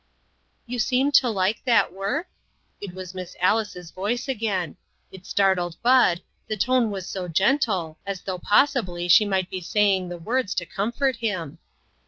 "You 0.65 0.79
seem 0.79 1.11
to 1.21 1.29
like 1.29 1.63
that 1.65 1.93
work?" 1.93 2.25
It 2.81 2.95
was 2.95 3.13
Miss 3.13 3.35
Alice's 3.39 3.91
voice 3.91 4.27
again. 4.27 4.77
It 5.11 5.27
start 5.27 5.59
led 5.59 5.75
Bud, 5.83 6.23
the 6.47 6.57
tone 6.57 6.89
was 6.89 7.05
so 7.05 7.27
gentle, 7.27 7.99
as 8.03 8.23
though 8.23 8.39
possibly 8.39 9.07
she 9.07 9.25
might 9.25 9.51
be 9.51 9.61
saying 9.61 10.09
the 10.09 10.17
words 10.17 10.55
to 10.55 10.65
comfort 10.65 11.17
him. 11.17 11.59